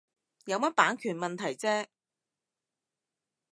[0.45, 1.85] 有乜版權問題啫